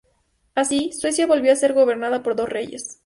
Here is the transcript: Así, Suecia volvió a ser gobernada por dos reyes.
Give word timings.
Así, 0.55 0.93
Suecia 0.93 1.27
volvió 1.27 1.53
a 1.53 1.55
ser 1.55 1.73
gobernada 1.73 2.23
por 2.23 2.35
dos 2.35 2.49
reyes. 2.49 2.97